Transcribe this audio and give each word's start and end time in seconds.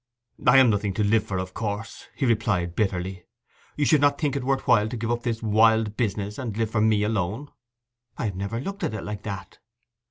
'I 0.47 0.57
am 0.57 0.69
nothing 0.71 0.93
to 0.95 1.03
live 1.03 1.25
for, 1.27 1.37
of 1.37 1.53
course,' 1.53 2.07
he 2.15 2.25
replied 2.25 2.75
bitterly. 2.75 3.25
'You 3.75 3.85
would 3.91 4.01
not 4.01 4.17
think 4.19 4.35
it 4.35 4.43
worth 4.43 4.65
while 4.67 4.89
to 4.89 4.97
give 4.97 5.11
up 5.11 5.21
this 5.21 5.43
wild 5.43 5.95
business 5.95 6.39
and 6.39 6.57
live 6.57 6.71
for 6.71 6.81
me 6.81 7.03
alone?' 7.03 7.51
'I 8.17 8.25
have 8.25 8.35
never 8.35 8.59
looked 8.59 8.83
at 8.83 8.95
it 8.95 9.03
like 9.03 9.21
that. 9.21 9.59